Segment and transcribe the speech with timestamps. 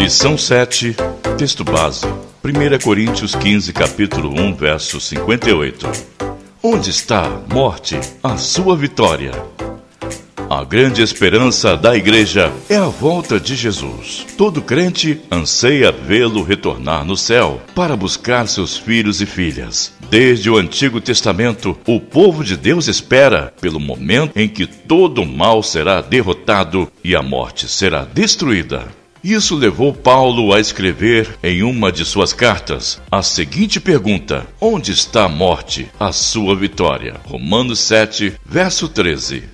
[0.00, 0.96] Lição 7,
[1.36, 2.06] texto base.
[2.42, 5.86] 1 Coríntios 15, capítulo 1, verso 58.
[6.62, 9.32] Onde está, morte, a sua vitória?
[10.48, 14.26] A grande esperança da igreja é a volta de Jesus.
[14.38, 19.92] Todo crente anseia vê-lo retornar no céu para buscar seus filhos e filhas.
[20.08, 25.62] Desde o Antigo Testamento, o povo de Deus espera pelo momento em que todo mal
[25.62, 28.98] será derrotado e a morte será destruída.
[29.22, 35.24] Isso levou Paulo a escrever em uma de suas cartas a seguinte pergunta: Onde está
[35.24, 37.20] a morte, a sua vitória?
[37.26, 39.44] Romanos 7, verso 13.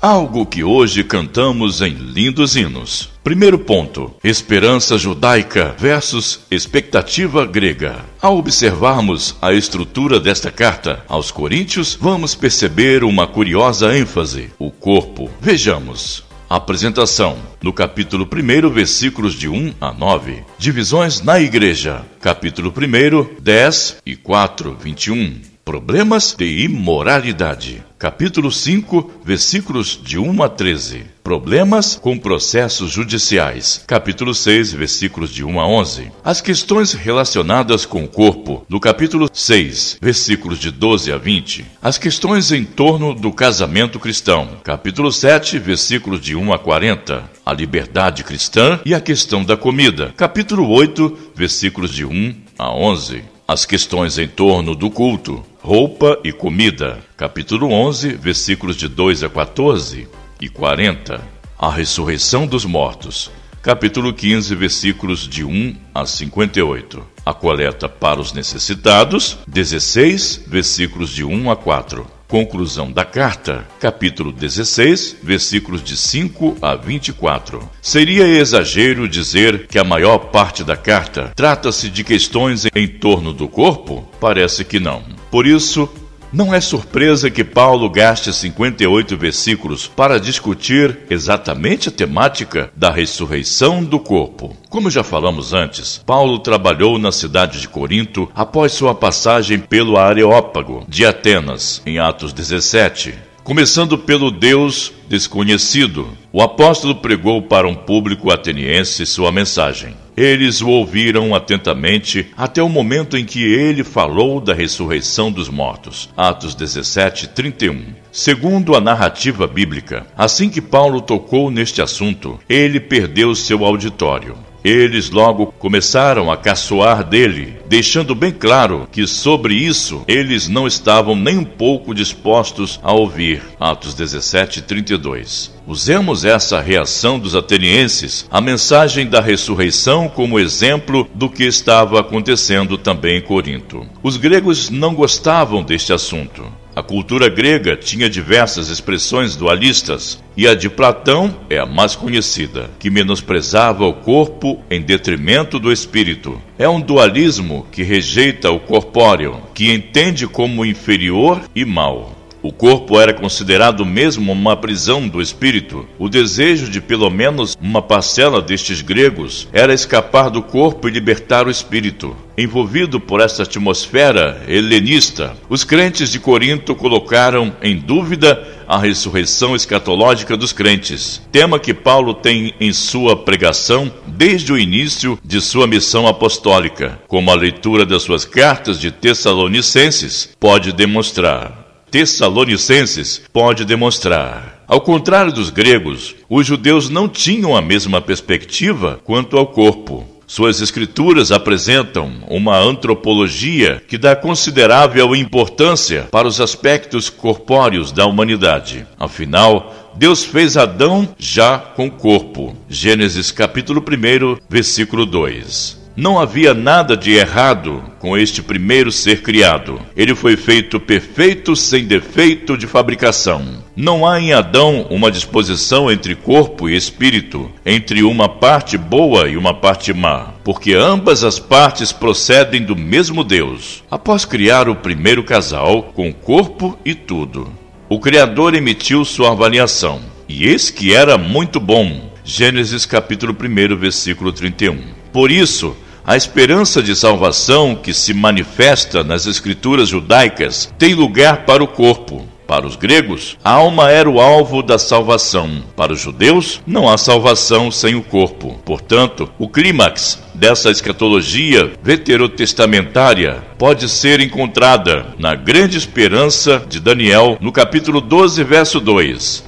[0.00, 3.10] Algo que hoje cantamos em lindos hinos.
[3.22, 8.04] Primeiro ponto: esperança judaica versus expectativa grega.
[8.20, 15.30] Ao observarmos a estrutura desta carta aos Coríntios, vamos perceber uma curiosa ênfase: o corpo.
[15.40, 16.24] Vejamos.
[16.54, 17.38] Apresentação.
[17.62, 20.44] No capítulo 1, versículos de 1 a 9.
[20.58, 22.04] Divisões na igreja.
[22.20, 25.51] Capítulo 1, 10 e 4, 21.
[25.64, 27.84] Problemas de imoralidade.
[27.96, 31.04] Capítulo 5, versículos de 1 a 13.
[31.22, 33.80] Problemas com processos judiciais.
[33.86, 36.10] Capítulo 6, versículos de 1 a 11.
[36.24, 38.66] As questões relacionadas com o corpo.
[38.68, 41.64] No capítulo 6, versículos de 12 a 20.
[41.80, 44.56] As questões em torno do casamento cristão.
[44.64, 47.30] Capítulo 7, versículos de 1 a 40.
[47.46, 50.12] A liberdade cristã e a questão da comida.
[50.16, 56.32] Capítulo 8, versículos de 1 a 11 as questões em torno do culto, roupa e
[56.32, 56.98] comida.
[57.16, 60.08] Capítulo 11, versículos de 2 a 14
[60.40, 61.22] e 40.
[61.56, 63.30] A ressurreição dos mortos.
[63.62, 67.06] Capítulo 15, versículos de 1 a 58.
[67.24, 69.38] A coleta para os necessitados.
[69.46, 76.74] 16, versículos de 1 a 4 Conclusão da carta, capítulo 16, versículos de 5 a
[76.74, 77.68] 24.
[77.82, 83.46] Seria exagero dizer que a maior parte da carta trata-se de questões em torno do
[83.46, 84.08] corpo?
[84.18, 85.02] Parece que não.
[85.30, 85.86] Por isso,
[86.32, 93.84] não é surpresa que Paulo gaste 58 versículos para discutir exatamente a temática da ressurreição
[93.84, 94.56] do corpo.
[94.70, 100.84] Como já falamos antes, Paulo trabalhou na cidade de Corinto após sua passagem pelo Areópago
[100.88, 103.14] de Atenas, em Atos 17.
[103.44, 110.01] Começando pelo Deus desconhecido, o apóstolo pregou para um público ateniense sua mensagem.
[110.16, 116.10] Eles o ouviram atentamente até o momento em que ele falou da ressurreição dos mortos.
[116.16, 117.94] Atos 17, 31.
[118.10, 124.36] Segundo a narrativa bíblica, assim que Paulo tocou neste assunto, ele perdeu seu auditório.
[124.64, 131.16] Eles logo começaram a caçoar dele, deixando bem claro que sobre isso eles não estavam
[131.16, 133.42] nem um pouco dispostos a ouvir.
[133.58, 135.52] Atos 17, 32.
[135.66, 142.76] Usemos essa reação dos atenienses, a mensagem da ressurreição, como exemplo do que estava acontecendo
[142.78, 143.86] também em Corinto.
[144.02, 146.61] Os gregos não gostavam deste assunto.
[146.74, 152.70] A cultura grega tinha diversas expressões dualistas, e a de Platão é a mais conhecida,
[152.78, 156.40] que menosprezava o corpo em detrimento do espírito.
[156.58, 162.21] É um dualismo que rejeita o corpóreo, que entende como inferior e mal.
[162.42, 165.86] O corpo era considerado mesmo uma prisão do espírito.
[165.96, 171.46] O desejo de pelo menos uma parcela destes gregos era escapar do corpo e libertar
[171.46, 172.16] o espírito.
[172.36, 180.36] Envolvido por essa atmosfera helenista, os crentes de Corinto colocaram em dúvida a ressurreição escatológica
[180.36, 186.06] dos crentes, tema que Paulo tem em sua pregação desde o início de sua missão
[186.06, 191.61] apostólica, como a leitura das suas cartas de Tessalonicenses pode demonstrar.
[191.92, 194.64] Tessalonicenses pode demonstrar.
[194.66, 200.02] Ao contrário dos gregos, os judeus não tinham a mesma perspectiva quanto ao corpo.
[200.26, 208.86] Suas escrituras apresentam uma antropologia que dá considerável importância para os aspectos corpóreos da humanidade.
[208.98, 212.56] Afinal, Deus fez Adão já com corpo.
[212.70, 215.81] Gênesis capítulo 1, versículo 2.
[215.94, 219.78] Não havia nada de errado com este primeiro ser criado.
[219.94, 223.62] Ele foi feito perfeito, sem defeito de fabricação.
[223.76, 229.36] Não há em Adão uma disposição entre corpo e espírito, entre uma parte boa e
[229.36, 233.84] uma parte má, porque ambas as partes procedem do mesmo Deus.
[233.90, 237.52] Após criar o primeiro casal, com corpo e tudo,
[237.86, 242.10] o Criador emitiu sua avaliação, e eis que era muito bom.
[242.24, 244.78] Gênesis capítulo 1, versículo 31.
[245.12, 251.62] Por isso, a esperança de salvação que se manifesta nas escrituras judaicas tem lugar para
[251.62, 252.26] o corpo.
[252.44, 255.62] Para os gregos, a alma era o alvo da salvação.
[255.76, 258.60] Para os judeus, não há salvação sem o corpo.
[258.64, 267.52] Portanto, o clímax dessa escatologia veterotestamentária pode ser encontrada na grande esperança de Daniel, no
[267.52, 269.44] capítulo 12, verso 2.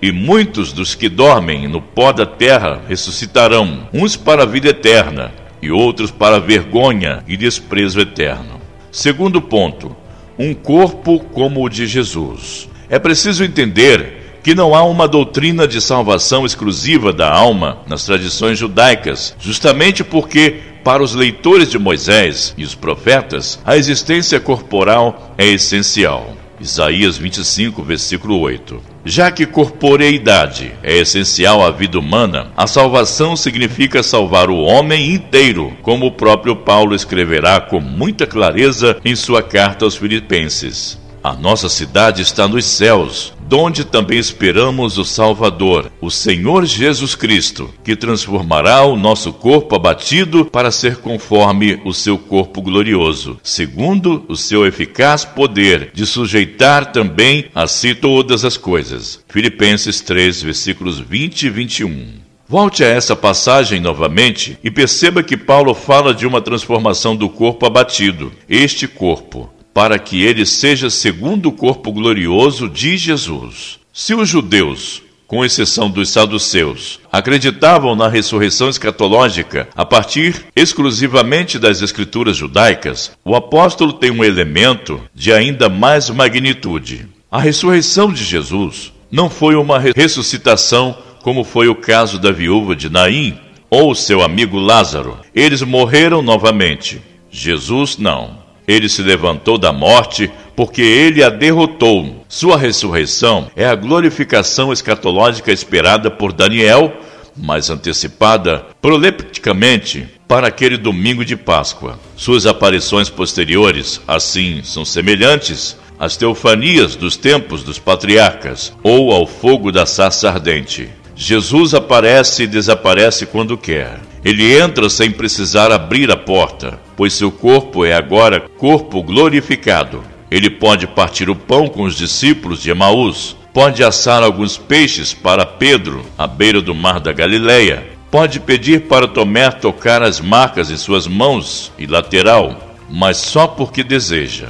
[0.00, 5.39] E muitos dos que dormem no pó da terra ressuscitarão, uns para a vida eterna
[5.62, 8.60] e outros para vergonha e desprezo eterno.
[8.90, 9.96] Segundo ponto,
[10.38, 12.68] um corpo como o de Jesus.
[12.88, 18.58] É preciso entender que não há uma doutrina de salvação exclusiva da alma nas tradições
[18.58, 25.46] judaicas, justamente porque, para os leitores de Moisés e os profetas, a existência corporal é
[25.46, 26.34] essencial.
[26.60, 28.82] Isaías 25, versículo 8.
[29.04, 35.72] Já que corporeidade é essencial à vida humana, a salvação significa salvar o homem inteiro,
[35.80, 41.00] como o próprio Paulo escreverá com muita clareza em sua carta aos Filipenses.
[41.22, 47.68] A nossa cidade está nos céus, donde também esperamos o Salvador, o Senhor Jesus Cristo,
[47.84, 54.36] que transformará o nosso corpo abatido para ser conforme o seu corpo glorioso, segundo o
[54.36, 59.22] seu eficaz poder de sujeitar também a si todas as coisas.
[59.28, 62.06] Filipenses 3, versículos 20 e 21.
[62.48, 67.66] Volte a essa passagem novamente e perceba que Paulo fala de uma transformação do corpo
[67.66, 68.32] abatido.
[68.48, 73.78] Este corpo para que ele seja segundo o corpo glorioso de Jesus.
[73.92, 81.82] Se os judeus, com exceção dos saduceus, acreditavam na ressurreição escatológica a partir exclusivamente das
[81.82, 87.06] escrituras judaicas, o apóstolo tem um elemento de ainda mais magnitude.
[87.30, 92.88] A ressurreição de Jesus não foi uma ressuscitação como foi o caso da viúva de
[92.88, 93.38] Naim
[93.68, 95.18] ou seu amigo Lázaro.
[95.34, 97.00] Eles morreram novamente.
[97.30, 98.39] Jesus não.
[98.70, 102.24] Ele se levantou da morte porque ele a derrotou.
[102.28, 106.92] Sua ressurreição é a glorificação escatológica esperada por Daniel,
[107.36, 111.98] mas antecipada prolepticamente para aquele domingo de Páscoa.
[112.16, 119.72] Suas aparições posteriores, assim, são semelhantes às teofanias dos tempos dos patriarcas ou ao fogo
[119.72, 120.88] da sarça ardente.
[121.16, 123.98] Jesus aparece e desaparece quando quer.
[124.24, 130.02] Ele entra sem precisar abrir a porta, pois seu corpo é agora corpo glorificado.
[130.30, 135.46] Ele pode partir o pão com os discípulos de Emaús, pode assar alguns peixes para
[135.46, 140.76] Pedro à beira do mar da Galileia, pode pedir para Tomé tocar as marcas em
[140.76, 144.48] suas mãos e lateral, mas só porque deseja.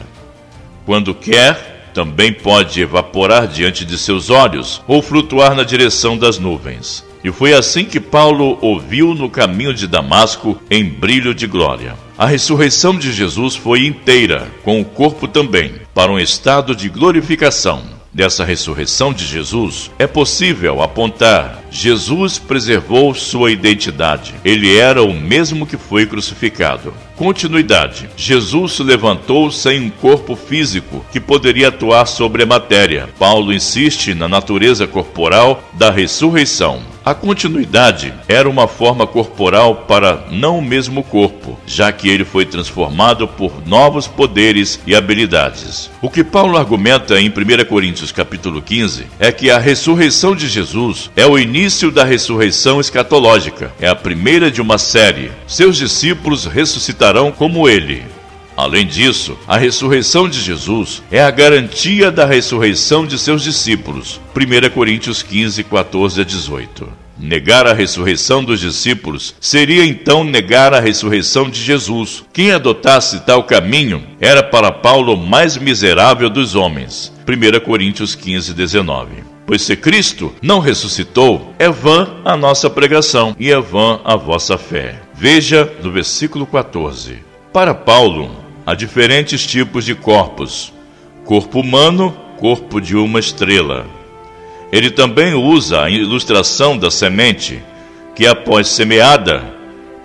[0.84, 7.08] Quando quer, também pode evaporar diante de seus olhos ou flutuar na direção das nuvens.
[7.22, 11.94] E foi assim que Paulo ouviu no caminho de Damasco em brilho de glória.
[12.16, 17.82] A ressurreição de Jesus foi inteira, com o corpo também, para um estado de glorificação.
[18.12, 24.34] Dessa ressurreição de Jesus, é possível apontar: Jesus preservou sua identidade.
[24.44, 26.92] Ele era o mesmo que foi crucificado.
[27.16, 33.08] Continuidade: Jesus se levantou sem um corpo físico que poderia atuar sobre a matéria.
[33.18, 36.80] Paulo insiste na natureza corporal da ressurreição.
[37.02, 42.44] A continuidade era uma forma corporal para não o mesmo corpo, já que ele foi
[42.44, 45.90] transformado por novos poderes e habilidades.
[46.02, 51.10] O que Paulo argumenta em 1 Coríntios capítulo 15 é que a ressurreição de Jesus
[51.16, 51.59] é o início
[51.90, 55.30] da ressurreição escatológica, é a primeira de uma série.
[55.46, 58.02] Seus discípulos ressuscitarão como ele.
[58.56, 64.18] Além disso, a ressurreição de Jesus é a garantia da ressurreição de seus discípulos.
[64.34, 66.88] 1 Coríntios 15, 14 a 18.
[67.18, 72.24] Negar a ressurreição dos discípulos seria então negar a ressurreição de Jesus.
[72.32, 77.12] Quem adotasse tal caminho era para Paulo o mais miserável dos homens.
[77.28, 79.29] 1 Coríntios 15, 19.
[79.50, 84.56] Pois se Cristo não ressuscitou, é vã a nossa pregação e é vã a vossa
[84.56, 85.02] fé.
[85.12, 87.18] Veja no versículo 14.
[87.52, 88.30] Para Paulo,
[88.64, 90.72] Há diferentes tipos de corpos:
[91.24, 93.84] corpo humano, corpo de uma estrela.
[94.70, 97.60] Ele também usa a ilustração da semente,
[98.14, 99.42] que após semeada,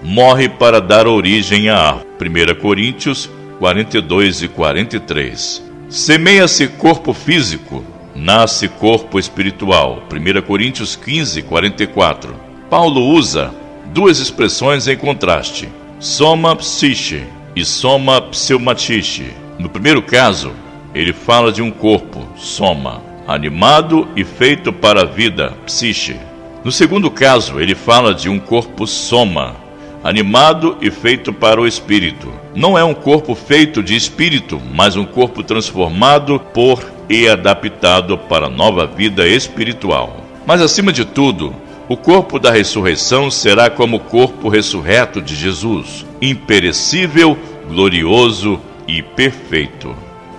[0.01, 2.05] morre para dar origem à árvore.
[2.19, 5.63] 1 Coríntios 42 e 43.
[5.87, 7.85] Semeia-se corpo físico,
[8.15, 10.01] nasce corpo espiritual.
[10.09, 12.33] 1 Coríntios 15, 44.
[12.69, 13.53] Paulo usa
[13.93, 15.69] duas expressões em contraste:
[15.99, 17.23] soma psiche,
[17.55, 19.31] e soma pseumatiche.
[19.57, 20.51] No primeiro caso,
[20.93, 26.17] ele fala de um corpo, soma, animado e feito para a vida, psiche.
[26.63, 29.55] No segundo caso, ele fala de um corpo soma,
[30.03, 32.31] animado e feito para o espírito.
[32.53, 38.47] Não é um corpo feito de espírito, mas um corpo transformado por e adaptado para
[38.47, 40.25] a nova vida espiritual.
[40.45, 41.55] Mas acima de tudo,
[41.87, 49.95] o corpo da ressurreição será como o corpo ressurreto de Jesus, imperecível, glorioso e perfeito.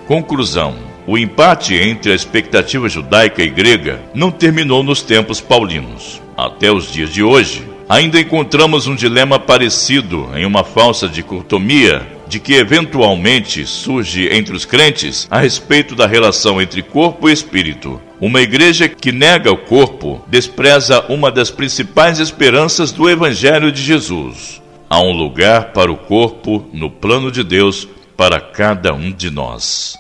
[0.06, 6.20] Conclusão: o empate entre a expectativa judaica e grega não terminou nos tempos paulinos.
[6.37, 12.40] Até os dias de hoje, ainda encontramos um dilema parecido em uma falsa dicotomia de
[12.40, 18.00] que eventualmente surge entre os crentes a respeito da relação entre corpo e espírito.
[18.21, 24.61] Uma igreja que nega o corpo despreza uma das principais esperanças do Evangelho de Jesus.
[24.88, 29.97] Há um lugar para o corpo no plano de Deus para cada um de nós.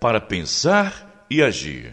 [0.00, 1.92] Para pensar e agir.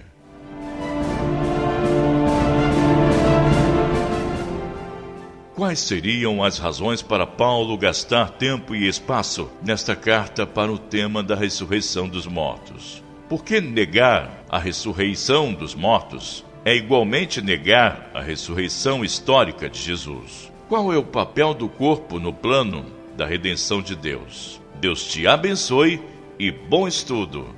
[5.56, 11.24] Quais seriam as razões para Paulo gastar tempo e espaço nesta carta para o tema
[11.24, 13.02] da ressurreição dos mortos?
[13.30, 20.52] Por que negar a ressurreição dos mortos é igualmente negar a ressurreição histórica de Jesus?
[20.68, 22.86] Qual é o papel do corpo no plano
[23.16, 24.60] da redenção de Deus?
[24.82, 26.02] Deus te abençoe
[26.38, 27.56] e bom estudo.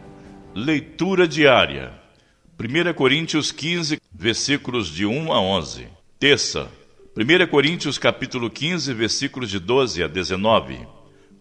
[0.54, 1.94] Leitura diária.
[2.60, 5.88] 1 Coríntios 15, versículos de 1 a 11.
[6.20, 6.70] Terça,
[7.19, 10.88] 1 Coríntios capítulo 15, versículos de 12 a 19.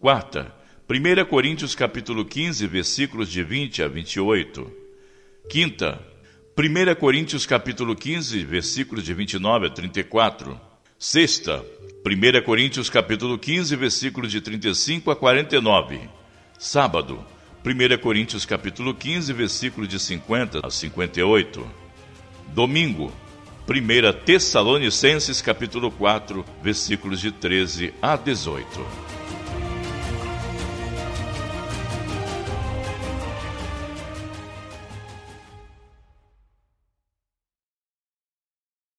[0.00, 0.56] Quarta,
[0.88, 4.72] 1 Coríntios capítulo 15, versículos de 20 a 28.
[5.50, 6.00] Quinta,
[6.56, 10.58] 1 Coríntios capítulo 15, versículos de 29 a 34.
[10.96, 11.62] Sexta,
[12.02, 16.08] 1 Coríntios capítulo 15, versículos de 35 a 49.
[16.56, 17.22] Sábado,
[17.62, 21.66] 1 Coríntios capítulo 15, versículos de 50 a 58.
[22.54, 23.12] Domingo,
[23.68, 29.05] 1 Tessalonicenses capítulo 4, versículos de 13 a 18.